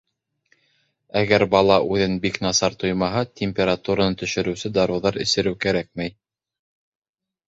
Әгәр 1.19 1.43
бала 1.55 1.75
үҙен 1.89 2.15
бик 2.23 2.39
насар 2.45 2.77
тоймаһа, 2.83 3.21
температураны 3.41 4.17
төшөрөүсе 4.21 4.71
дарыуҙар 4.79 5.21
эсереү 5.27 5.59
кәрәкмәй. 5.67 6.15